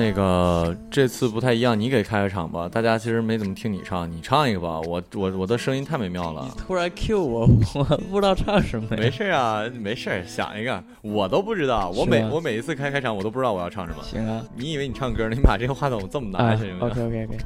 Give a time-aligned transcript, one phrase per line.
[0.00, 2.66] 那个这次不太一样，你给开个场吧。
[2.66, 4.80] 大家其实没怎么听你唱，你唱一个吧。
[4.80, 6.48] 我我我的声音太美妙了。
[6.56, 8.88] 突然 Q 我，我不知道唱什么。
[8.96, 11.90] 没事啊，没事，想一个，我都不知道。
[11.90, 14.02] 我每我每一次开开场，我都不知道我要唱什么。
[14.02, 15.34] 行啊，你以为你唱歌呢？
[15.36, 17.36] 你把这个话筒这么拿啊下去？，OK OK OK，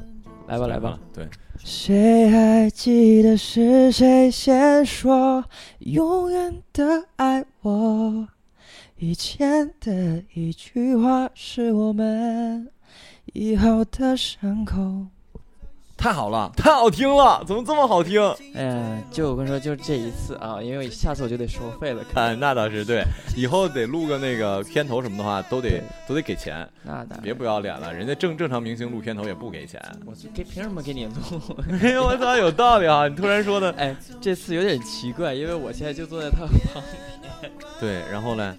[0.46, 0.96] 来吧来吧。。
[1.12, 1.26] 对，
[1.58, 5.44] 谁还记得是谁先说
[5.80, 8.28] 永远的爱我？
[8.98, 12.70] 以前的一句话是我们
[13.32, 15.06] 以后的伤口。
[15.96, 18.20] 太好了，太好听了，怎么这么好听？
[18.54, 22.04] 哎呀，就我跟你说，就这一次啊，因为下次我就得收费了。
[22.12, 23.02] 看，哎，那倒是对，
[23.36, 27.94] 以后得录个那个片头什么的话，都得都得给钱，那当然别不要脸了。
[27.94, 29.80] 人家正正常明星录片头也不给钱。
[30.04, 31.12] 我就给凭什么给你录？
[31.80, 33.08] 哎呦，我操，有道理啊！
[33.08, 36.82] 你突然说的，哎，这次有点奇怪，因为我现在就坐在他旁
[37.22, 37.23] 边，
[37.80, 38.56] 对，然后呢？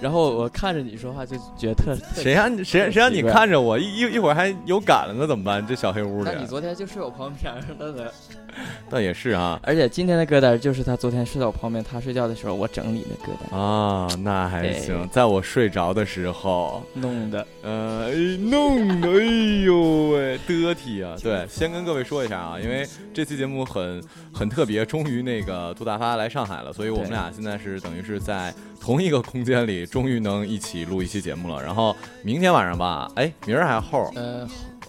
[0.00, 5.26] 然后我看着你说话就觉得特 特谁让你谁谁让你看着我一一一会儿还有感了呢？
[5.26, 5.66] 怎么办？
[5.66, 8.10] 这小黑屋里那，你昨天就睡我旁边了呢。
[8.90, 15.08] 倒也是啊而且今天的歌单就是他昨天睡在我旁边，他睡觉的时候我整理的歌单，啊，那还行。
[15.10, 17.46] 在我睡着的时候，弄的。
[17.62, 21.14] 呃，哎弄的，哎呦喂，得体啊！
[21.22, 31.62] 对， 先跟各位说一下啊，因为这期节目很很特别，终于那个杜大发来上海了，所以我们俩现在是等于是在同一个空间里，终于能一起录一期节目了。
[31.62, 34.10] 然后明天晚上吧，哎，明儿还是后儿？
[34.14, 34.48] 呃，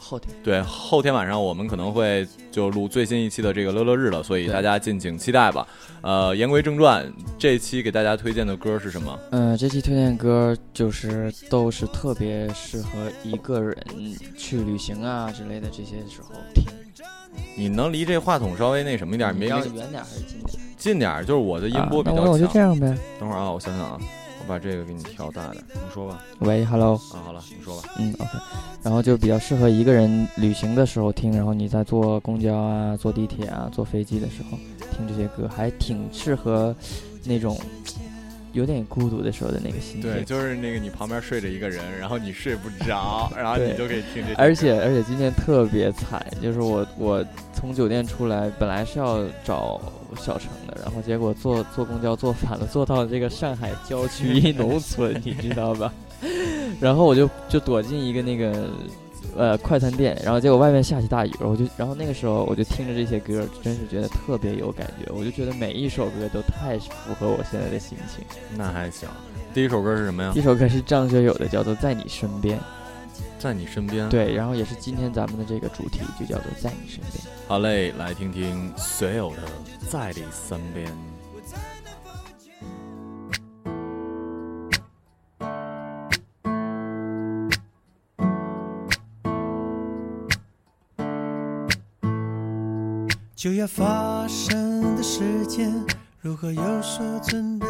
[0.10, 5.68] 后后天对，后天晚上我们可能会就录最新一期的这个乐乐日了，所以大家敬请期待吧。
[6.02, 7.06] 呃，言归正传，
[7.38, 9.20] 这期给大家推荐的歌是什么？
[9.30, 12.88] 嗯、这期推荐歌就是都是特别适合
[13.24, 13.78] 一个人
[14.36, 16.64] 去旅行啊之类的这些时候听。
[17.56, 20.60] 你能离这话筒稍微那什么一点，没你要远点还是近点？
[20.76, 22.48] 近点儿，就是我的音波比啊、那我我就。
[22.48, 22.98] 这样呗。
[23.20, 24.04] 等会儿啊，我想想啊，我
[24.50, 26.24] 把这个给你调大点，你说吧。
[26.40, 27.88] 喂，Hello，啊，好了，你说吧。
[28.00, 28.32] 嗯，OK，
[28.82, 34.58] 然后就比较适合一个人旅行的时候听，然后你在坐公交啊、坐地铁啊、坐飞机的时候
[34.98, 36.76] 听这些歌，还挺适合
[37.26, 37.56] 那种
[38.54, 40.02] 有点孤独的时候的那个心情。
[40.02, 44.34] 对，就是那个你旁边睡着一个人，然后你睡不着， 然后你就可以听这。
[44.36, 49.82] 而且而且今天特别惨，就是我我从酒店出来，本来是要找
[50.18, 55.94] 小城的，然后结果坐坐公交坐反了，坐到这个上海郊区一农村，你知道吧？
[56.82, 58.70] 然后我就就躲进一个那个
[59.40, 68.26] 呃快餐店，然后结果外面下起大雨，我就然后那个时候我就听着这些歌，真是觉得特别有感觉，我就觉得每一首歌都太符合我现在的心情。
[68.58, 69.08] 那还行。
[69.54, 70.44] 第一首歌是什么呀第一？
[70.44, 72.58] 首歌是张学友的，叫做《在你身边》，
[73.40, 77.24] 在你身边。，对，然后也是今天咱们的这个主题，就叫做《在你身边》。
[77.48, 79.38] 好嘞，来听听所有的
[79.90, 80.94] 在你身边。
[93.40, 95.74] 就要发生的时间，
[96.20, 97.66] 如何有所准备？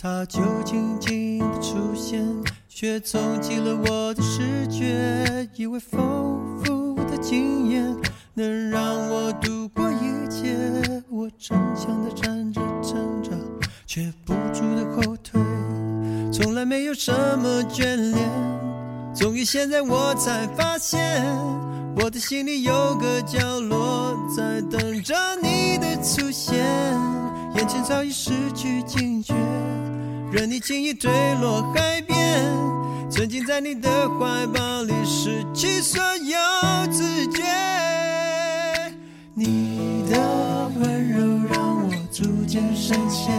[0.00, 2.24] 它就静静的出现，
[2.68, 5.44] 却冲击了我的视觉。
[5.56, 7.84] 以为丰富的经验
[8.32, 8.80] 能让
[9.10, 10.56] 我度过一切，
[11.10, 13.30] 我逞强的站着挣扎，
[13.88, 15.40] 却不住的后退，
[16.32, 18.30] 从来没有什么眷恋。
[19.16, 21.26] 终于现在我才发现，
[21.96, 23.67] 我的心里有个角落
[27.68, 29.34] 着你的出现，眼前早已失去警觉，
[30.32, 31.10] 任你轻易坠
[31.40, 32.16] 落海边，
[33.10, 33.88] 沉浸在你的
[34.18, 36.38] 怀抱里，失去所有
[36.90, 37.44] 知觉。
[39.34, 43.32] 你的温柔让我逐渐深陷，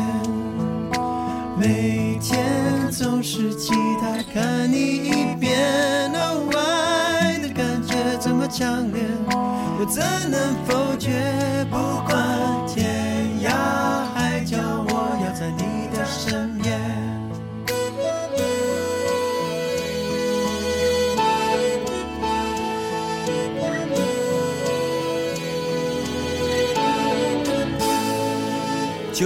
[1.58, 6.10] 每天总是期待看你一遍。
[6.14, 10.02] 哦，爱的感觉这么强烈，我怎
[10.32, 11.66] 能否决？
[11.70, 11.76] 不
[12.08, 12.18] 管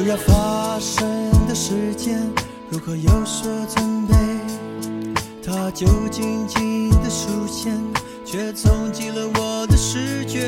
[0.07, 2.19] 要发生的时间，
[2.69, 4.13] 如何有所准备？
[5.45, 7.73] 它就静静的出现，
[8.25, 10.39] 却冲击了我的视觉。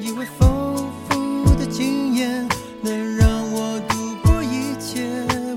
[0.00, 2.46] 以为丰富的经验
[2.82, 5.02] 能让我度过一切，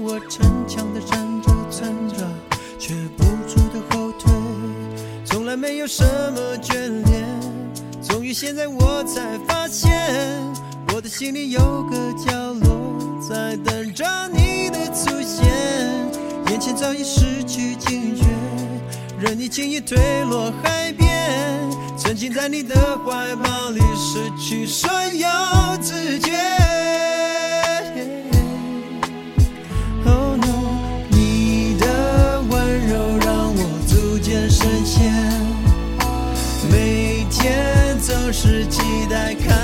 [0.02, 2.26] 我逞强的站着撑着，
[2.78, 4.32] 却不住的后退，
[5.26, 6.04] 从来没有什
[6.34, 7.26] 么眷恋。
[8.02, 9.92] 终于现在我才发现，
[10.94, 12.53] 我的心里有个角
[13.34, 15.52] 在等着你的出现，
[16.50, 18.26] 眼前早已失去警觉，
[19.20, 25.28] 任你轻易坠落海边，沉浸在你的怀抱里，失去所有
[25.82, 26.32] 知觉。
[30.06, 35.12] Oh no，你的温柔让我逐渐深陷。
[36.72, 39.63] 每天总是期待看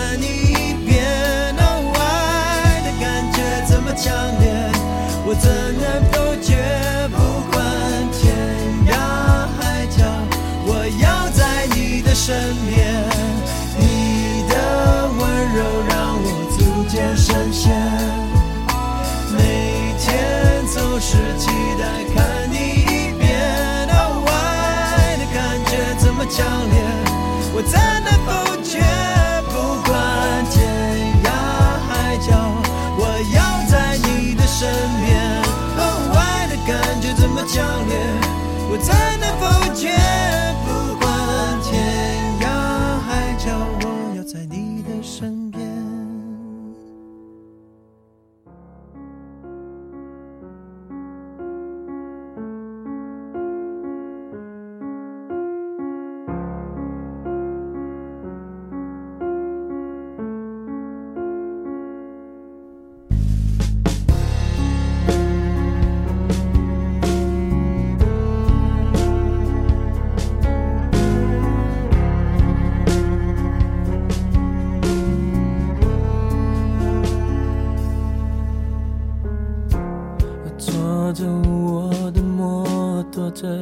[81.20, 83.62] 着我的摩托车，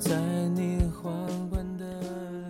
[0.00, 0.16] 在
[0.52, 1.12] 你缓
[1.48, 1.84] 缓的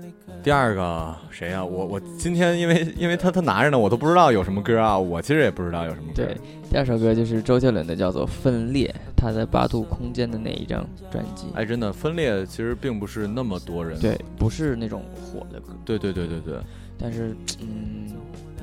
[0.00, 0.32] 离开。
[0.42, 6.24] 第二个谁呀、我我今天因为因为他他拿着呢，我都不知道有什么歌啊，我其实也不知道有什么歌。
[6.24, 6.34] 对，
[6.70, 11.48] 第二首歌就是周杰伦的，叫做《分裂》，他在八度空间的那一张专辑。
[11.54, 14.00] 哎，真的分裂其实并不是那么多人。
[14.00, 16.54] 对，不是那种火的歌，对对对对对，
[16.96, 18.14] 但是嗯，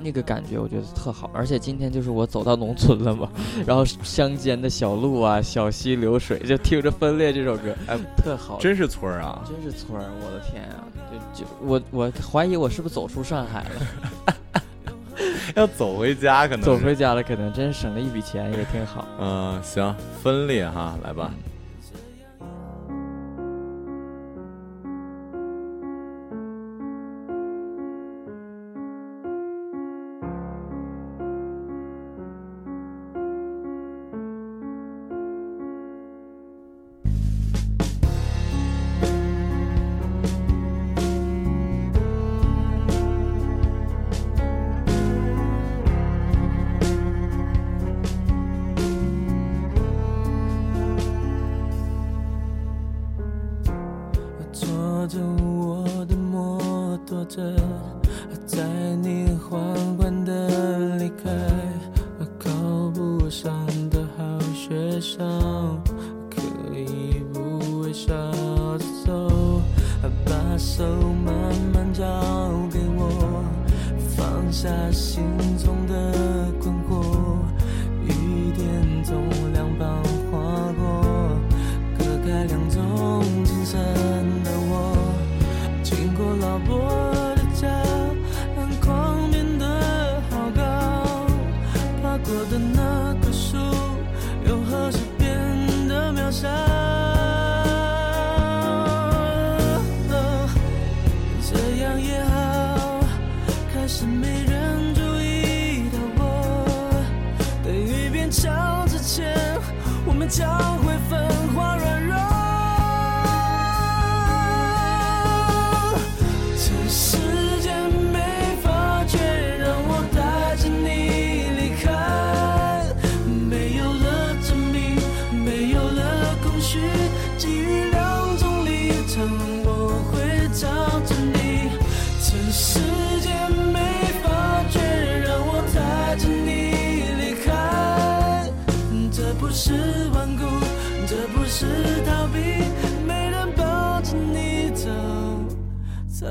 [0.03, 1.31] 那个感觉我觉得特好。
[1.33, 3.29] 而且今天就是我走到农村了嘛，
[3.65, 8.60] 然后乡间的小路啊、小溪流水，就听着《分裂》这首歌，哎，特好。
[8.60, 9.41] 真是村儿啊！
[9.48, 10.83] 真是村儿，我的天啊！
[11.33, 14.33] 就就我我怀疑我是不是走出上海了，
[15.55, 19.07] 要走回家可能走回家了，可能真省了一笔钱，也挺好。
[19.19, 21.31] 嗯、行，分裂哈，来吧。
[21.31, 21.52] 坐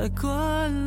[0.08, 0.81] 才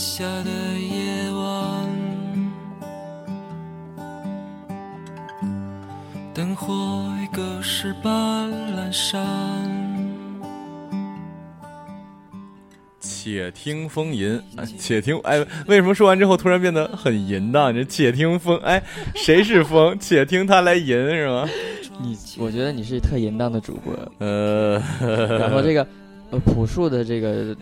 [0.00, 1.86] 下的夜晚，
[6.32, 6.74] 灯火
[7.22, 9.20] 已隔世般阑珊。
[13.02, 17.74] 且听风吟，啊且听哎，为什么说完之后突然变得很淫荡？
[17.74, 18.82] 这且听风，哎，
[19.14, 19.94] 谁是风？
[20.00, 21.46] 且听他来吟是吗？
[22.00, 23.94] 你，我觉得你是特淫荡的主播。
[24.16, 24.82] 呃，
[25.38, 25.86] 然后这个，
[26.30, 27.54] 呃，朴树的这个，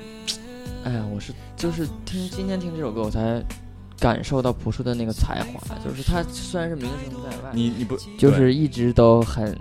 [0.84, 3.42] 哎呀，我是就是听今天听这首歌，我才
[3.98, 5.60] 感受到朴树的那个才华。
[5.84, 9.56] 就是他虽然是名声在外，你你不就是一直都很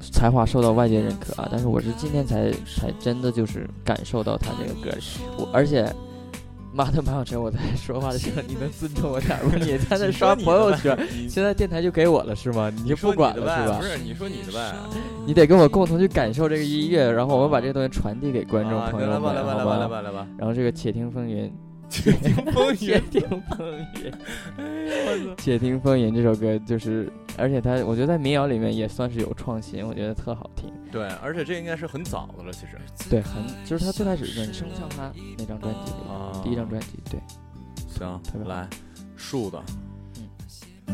[0.00, 4.96] 才华受到外界认可啊，但是我是今天才才真的就是感受到他这个歌，
[5.36, 5.92] 我而且。
[6.78, 9.50] 妈的，马小晨，我在 说话的时候，你能尊重我点吗？
[9.60, 10.96] 你在那刷朋友圈，
[11.28, 12.70] 现在电台就给我了是吗？
[12.70, 13.78] 你就不管了是吧？
[13.78, 14.72] 不是，你说你的呗。
[15.26, 20.26] 你得跟我共同去感受这个音乐，然后我们把这个东西传递给观众朋友们，来吧来吧来吧来好吧。
[20.38, 21.52] 然后这个且听风吟，
[21.90, 30.72] 且听风且吟，听 风吟， 且听风吟这首歌就是，而且它我觉得在民谣里面也算是有创新，我觉得特好听。
[30.92, 32.78] 对，而且这应该是很早的了，其实。
[33.08, 37.20] 对，很就是他最开始《人生像他》那张专辑里，啊，第一张专辑，对。
[37.88, 38.68] 行来，
[39.16, 39.60] 树的。
[40.86, 40.92] 突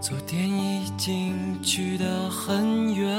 [0.00, 3.14] 昨天已经去得很远，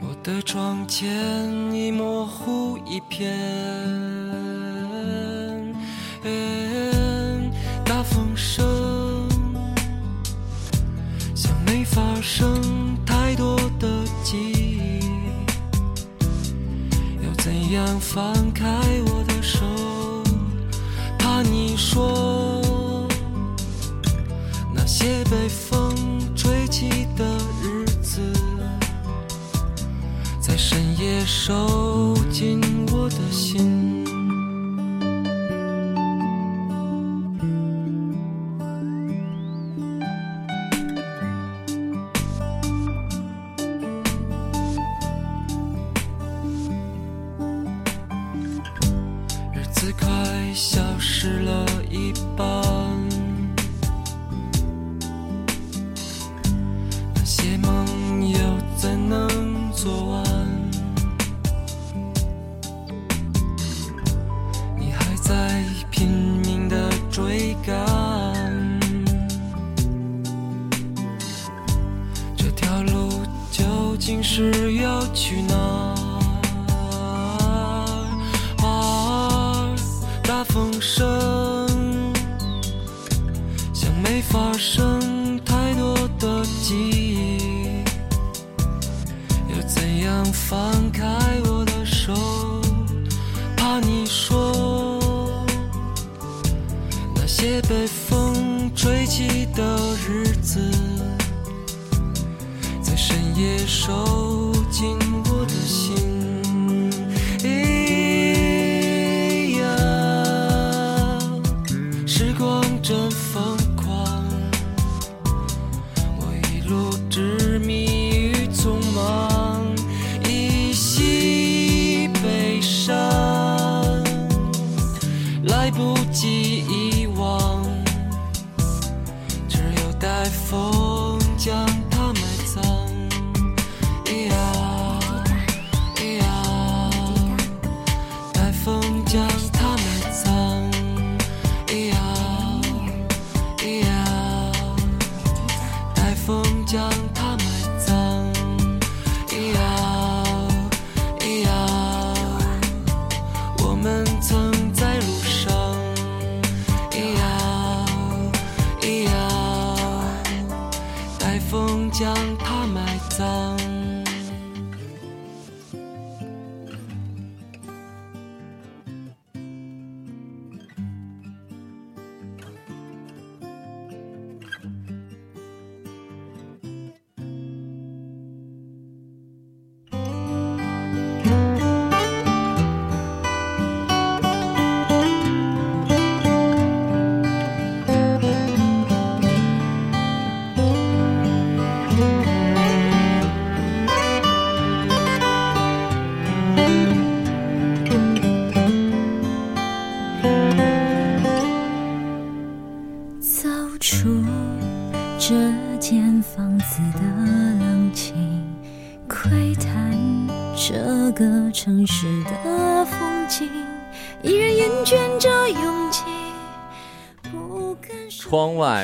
[0.00, 1.04] 我的窗前
[1.74, 3.36] 已模糊一片。
[7.84, 9.28] 大风声
[11.34, 15.00] 像没发生太多的记忆，
[17.24, 18.64] 要怎样放开
[19.06, 19.09] 我？
[21.82, 22.60] 说
[24.74, 25.94] 那些被风
[26.36, 27.24] 吹起的
[27.62, 28.20] 日子，
[30.38, 32.09] 在深夜收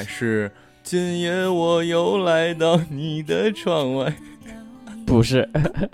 [0.02, 0.50] 是
[0.82, 4.12] 今夜我又来到你的窗外。
[5.06, 5.48] 不是，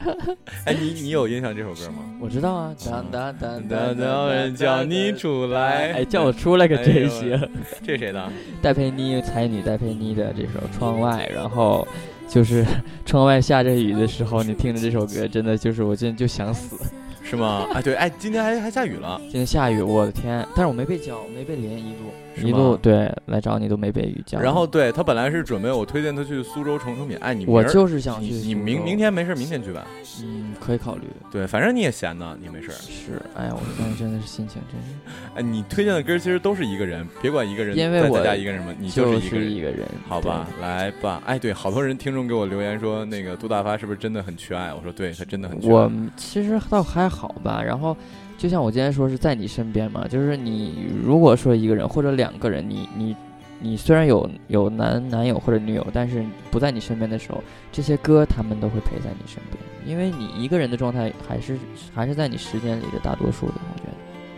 [0.65, 1.99] 哎，你你有印象这首歌吗？
[2.19, 5.93] 我知道啊，当当当当有人叫你出来。
[5.93, 7.39] 哎，叫我出来可真行。
[7.87, 8.33] 这谁的？
[8.63, 11.87] 戴佩妮才女戴佩妮的这首《窗外》，然后
[12.27, 12.65] 就是
[13.05, 16.79] 窗外下着雨的时候，你听着这首歌，真的就是我真的就想死。
[17.23, 17.67] 是吗？
[17.75, 19.21] 哎，对，哎，今天还还下雨了。
[19.25, 20.47] 今天下雨，我的天！
[20.57, 24.39] 但是我没被浇，没被淋一路，一路对来找你都没被雨浇。
[24.39, 29.87] 然后对他本来是准备我推荐他去苏州成成品，哎，你我就是想去你明明天没事，明天去吧。
[30.23, 31.03] 嗯可以考虑。
[31.31, 32.75] 对，反正你也闲呢，你没事儿。
[32.75, 34.97] 是，哎呀，我当时真的是心情真是，
[35.35, 39.51] 哎，你推荐的歌其实都是一个人，别管一个人因为我在在家一个人嘛，你就是一个人。
[39.51, 39.89] 一个人。
[40.09, 41.21] 好吧，来吧。
[41.27, 44.73] 哎，对，好多人听众给我留言说，那个杜大发是不是真的很缺爱？
[44.73, 45.73] 我说，对他真的很缺，爱。
[45.73, 47.61] 我其实倒还好吧。
[47.63, 47.97] 然后，
[48.39, 53.17] 就像我今天说是在你身边嘛，就是你如果说一个人或者两个人，你你
[53.61, 61.57] 你虽然有有男男友或者女友，但是不在你身边的时候，这些歌他们都会陪在你身边，因为你一个人的状态还是
[61.95, 63.93] 还是在你时间里的大多数的，我觉得。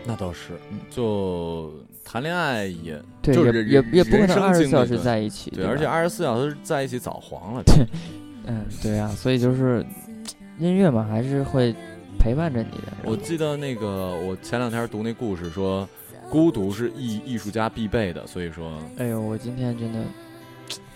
[0.06, 1.72] 那倒是嗯，就
[2.04, 7.62] 谈恋爱也对，就是也也也不可能二十四小时在一起，对，吧而且二十四小时在一起早黄了。
[7.64, 7.86] 对
[8.46, 9.82] 嗯，对啊，所以就是
[10.58, 11.74] 音乐嘛，还是会
[12.18, 12.92] 陪伴着你的。
[13.04, 15.88] 我记得那个，我前两天读那故事说，
[16.30, 20.00] 孤独是艺艺术家必备的，所以说，哎呦，我今天真的，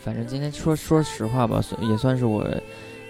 [0.01, 2.47] 反正今天说说实话吧，也算是我，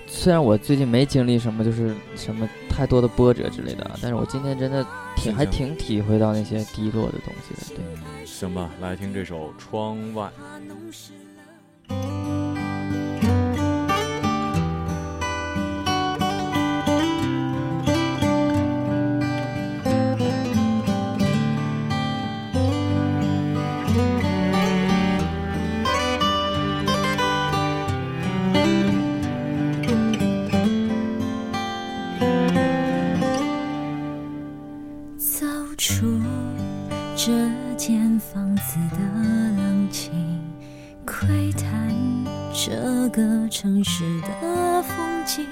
[0.07, 7.77] 虽然我最近没经历什么，就是什么太多的波折之类的啊，但是我今天真的挺还挺体会到那些低落的东西的。
[7.77, 10.31] 对，嗯，行吧，来听这首《窗外》。
[45.29, 45.47] 的风景，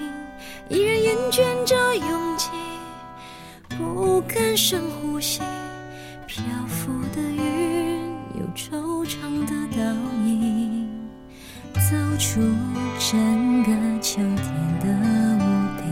[0.69, 2.49] 依然厌倦着拥挤，
[3.77, 5.41] 不敢深呼吸。
[6.25, 9.79] 漂浮的云有惆怅的倒
[10.25, 10.89] 影，
[11.75, 12.41] 走出
[12.99, 14.45] 整个秋天
[14.81, 14.85] 的
[15.37, 15.45] 屋
[15.77, 15.85] 顶，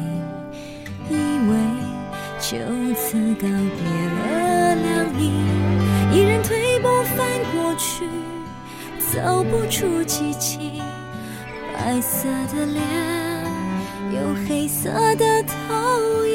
[1.10, 1.14] 以
[1.50, 1.52] 为
[2.40, 2.58] 就
[2.96, 4.86] 此告别了凉
[5.20, 5.22] 意，
[6.12, 7.16] 依然退步翻
[7.54, 8.10] 过去，
[9.00, 10.82] 走不出激情。
[11.74, 12.84] 白色的脸，
[14.16, 15.54] 有黑色的投
[16.26, 16.34] 影。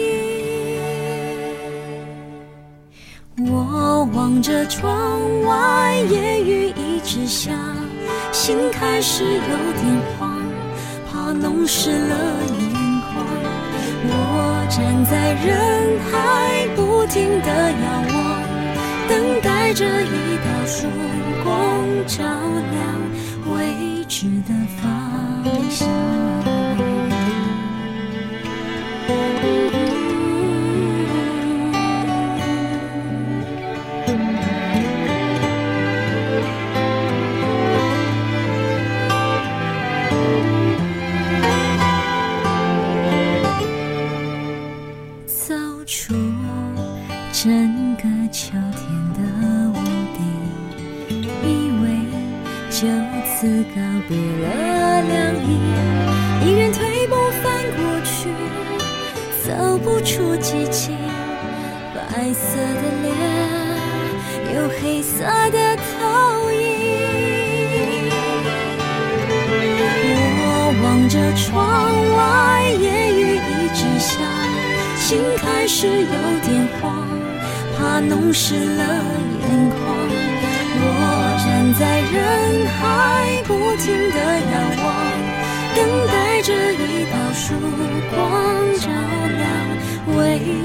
[3.50, 7.52] 我望着窗外，夜雨一直下，
[8.32, 9.82] 心开始有点
[10.18, 10.38] 慌，
[11.10, 12.16] 怕弄湿了
[12.46, 12.60] 眼
[13.00, 13.26] 眶。
[14.02, 18.18] 我站在人海，不停地遥望，
[19.08, 20.86] 等待着一道曙
[21.42, 21.48] 光
[22.06, 22.22] 照
[22.72, 22.78] 亮
[23.54, 24.84] 未知的方
[25.70, 25.88] 向。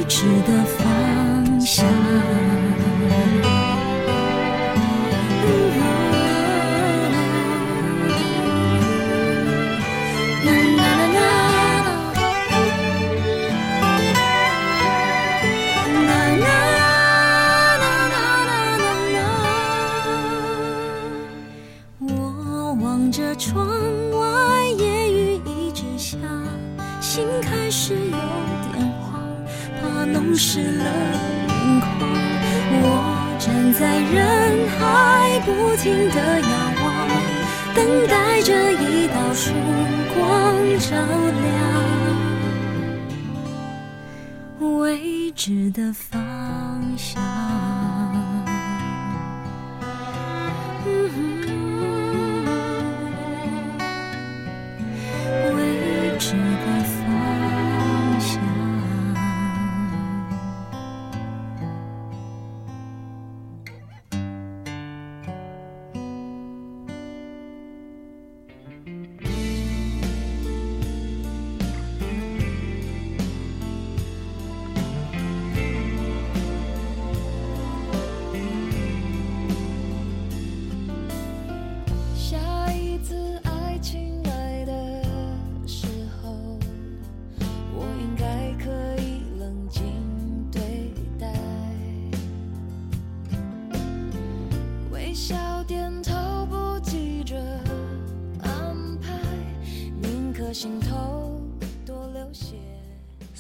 [0.08, 0.95] 值得放。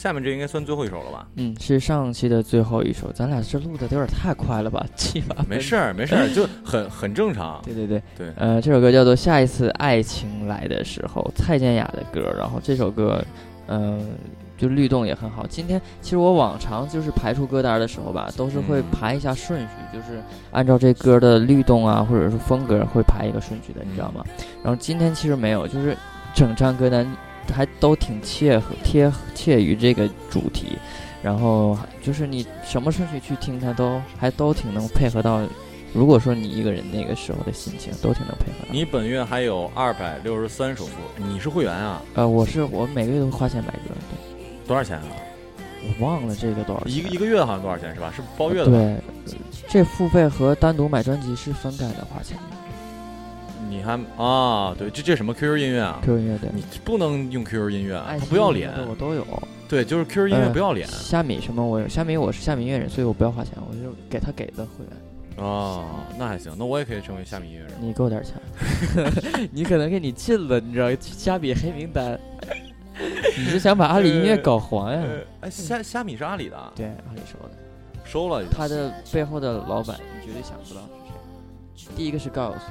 [0.05, 1.27] 下面这应该算最后一首了吧？
[1.37, 7.59] 嗯，是上期的最后一首，咱俩这录的有点太快了吧， 七八没事儿，没事儿，就很很正常。
[7.65, 12.31] 对对对，对，呃，这首歌叫做《下一次爱情来的时候》，蔡健雅的歌。
[12.37, 13.19] 然后这首歌，
[13.65, 14.11] 嗯、
[14.59, 15.43] 就律动也很好。
[15.47, 24.23] 今天其实我往常就是排出歌单的时候吧，都是会嗯排一下顺序，就是按照这歌的律动啊，或者是风格会排一个顺序的，你知道吗？
[24.63, 25.97] 然后今天其实没有，就是
[26.35, 27.11] 整张歌单
[27.53, 30.77] 还都挺切合贴切于这个主题。
[31.23, 35.41] 然后就是你什么顺序去听它都还都挺能配合到，
[35.91, 38.71] 如果说你一个人那个时候的心情，都挺能配合到。
[38.71, 42.01] 你本月还有二百六十三首歌，你是会员啊？
[42.13, 45.05] 呃，我是我每个月都会花钱买歌，对，多少钱啊？
[45.99, 46.93] 我忘了这个多少钱。
[46.93, 48.13] 一个一个月好像多少钱是吧？
[48.15, 48.71] 是包月的吧？
[48.71, 49.01] 对，呃
[49.67, 52.54] 这付费和单独买专辑是分开的花钱的。
[53.69, 54.75] 你还啊？
[54.77, 58.71] 对，这这什么 QQ 音乐啊？QQ 音乐对，你不能用 QQ 音乐啊，爱奇艺它不要脸。
[58.87, 59.25] 我都有。
[59.67, 60.87] 对，就是 QQ 音乐呃不要脸。
[60.87, 64.93] 虾米什么我有，虾米我是虾米音乐人，所以我不要花钱，我就给他给的会员。
[65.37, 65.83] 哦，
[66.17, 67.71] 那还行，那我也可以成为虾米音乐人。
[67.81, 68.35] 你给我点钱，
[69.51, 70.89] 你可能给你禁了，你知道？
[71.01, 72.17] 虾米黑名单，
[73.37, 74.87] 你是想把阿里音乐搞黄
[75.41, 77.55] 哎，虾虾米是阿里的啊，对，阿里收的，
[78.05, 78.45] 收了。
[78.49, 80.81] 他的背后的老板，你绝对想不到
[81.75, 81.91] 是谁。
[81.97, 82.69] 第一个是高晓松，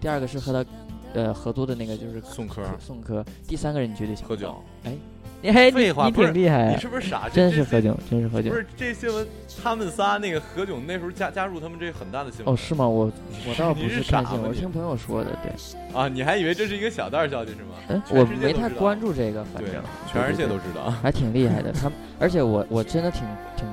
[0.00, 0.70] 第二个是和他
[1.14, 4.64] 呃合作的那个就是宋柯宋柯，第三个人你绝对想不到喝酒。
[4.84, 4.92] 哎，
[5.40, 7.28] 你还，废你挺厉害呀，你是不是傻？
[7.28, 8.54] 真是何炅，真是何炅不。
[8.56, 9.26] 是这新闻，
[9.62, 12.52] 他们仨那个何炅那时候加加入他们这很大的新闻。
[12.52, 12.86] 哦，是吗？
[12.88, 13.10] 我
[13.46, 15.52] 我倒不是是看新闻，傻我听朋友说的，对。
[15.96, 17.74] 啊，你还以为这是一个小道消息是吗？
[17.88, 19.72] 嗯，我没太关注这个，反正，
[20.12, 20.90] 全世界都知道。
[21.02, 21.72] 还挺厉害的。
[21.72, 23.22] 他们，而且我我真的挺
[23.56, 23.66] 挺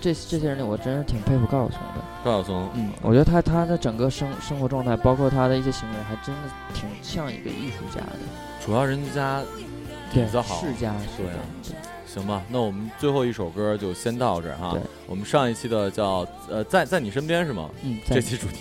[0.00, 2.04] 这这些人里，我真是挺佩服高晓松的。
[2.24, 6.42] 高晓松，嗯，我觉得他他的整个生生活状态，包括他的一些行为，还真的
[6.74, 8.18] 挺像一个艺术家的。
[8.64, 9.42] 主要人家
[10.12, 10.60] 底对，子好。
[10.60, 11.32] 世家是对
[12.06, 14.76] 行吧，那我们最后一首歌就先到这儿哈。
[15.06, 17.68] 我们上一期的叫呃在在你身边是吗？
[17.82, 18.56] 嗯，在这期主题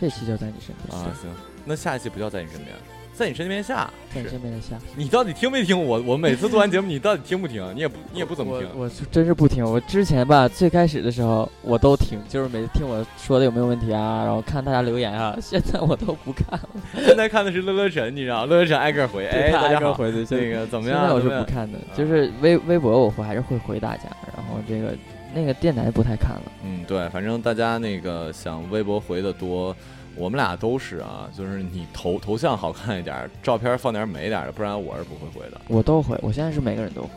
[0.00, 1.30] 这期就在你身边啊，行，
[1.64, 2.74] 那下一期不叫在你身边，
[3.16, 3.90] 在你身边下。
[4.14, 4.76] 在你身边的下。
[4.94, 6.02] 你到底听没听我？
[6.02, 7.64] 我每次做完节目，你到底听不听？
[7.74, 8.68] 你也不你也不怎么听。
[8.76, 9.64] 我真是不听。
[9.64, 15.34] 我之前吧，最开始的时候我都听，就是每次听我说的有没有问题啊，然后看大家留言啊。
[15.40, 16.68] 现在我都不看了，
[17.04, 21.00] 现在看的是乐乐晨，你知道， 乐乐晨挨个回，哎，大家好，回的那个怎么样？
[21.00, 24.04] 现在我是不看的，就是微微博我会还是会回大家，
[24.36, 24.94] 然后这个
[25.34, 26.42] 那个电台不太看了。
[26.64, 29.74] 嗯，对，反正大家那个想微博回的多，
[30.16, 35.60] 我们俩都是啊，就是你头头像好看一点儿，照片放点美一点儿的，不然我是不会回的。
[35.68, 37.08] 我都会，我现在是每个人都会。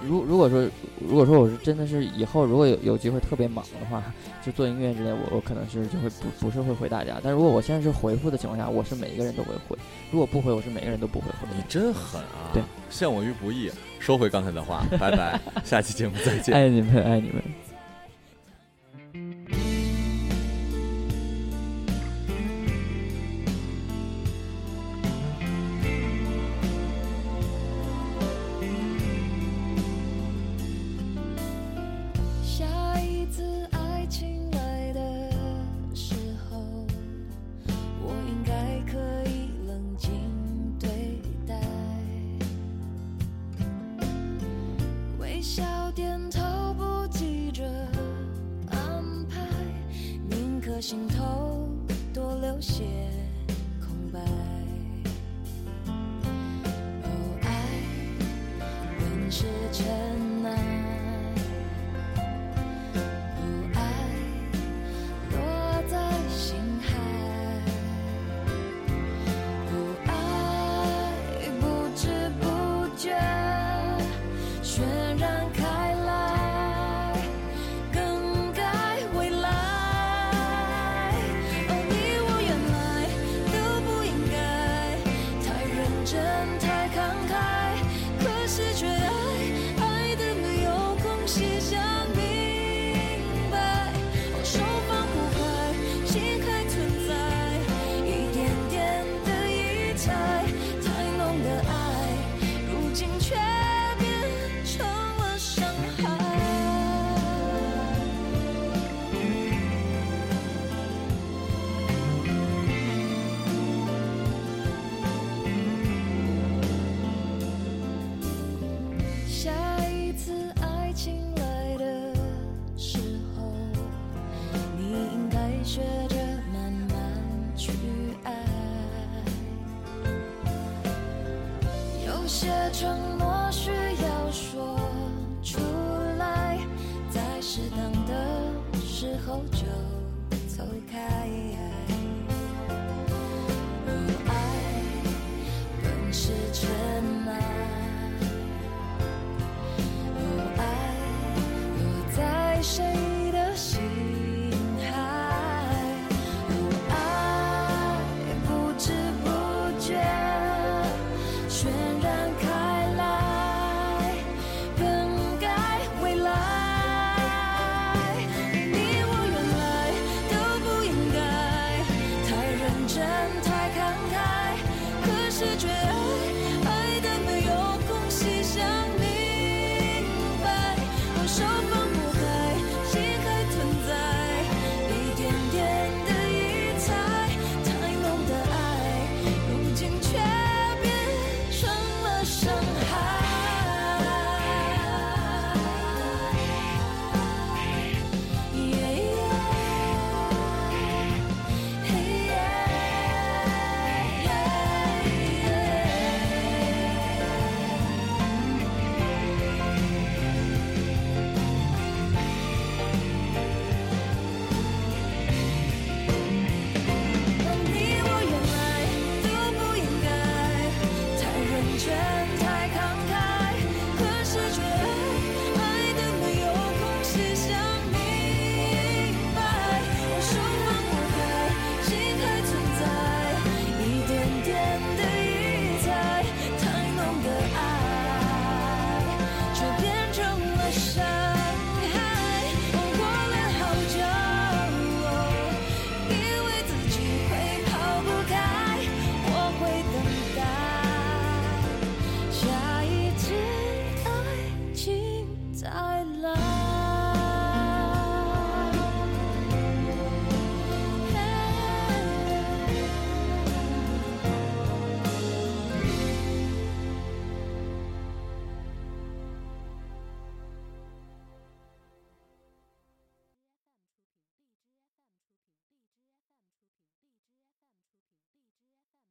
[0.00, 0.62] 如如果说
[1.00, 4.00] 如果说我是真的是以后如果有有机会特别忙的话，
[4.46, 7.20] 就做音乐之类，我我可能是就会不不是会回大家。
[7.20, 9.76] 但如果我现在是回复的情况下，我是每一个人都会回。
[10.12, 11.48] 如果不回，我是每个人都不会回。
[11.56, 12.54] 你真狠啊！
[12.54, 13.72] 对，陷我于不义。
[13.98, 16.54] 收回刚才的话，拜拜， 下期节目再见。
[16.54, 17.42] 爱你们，爱你们。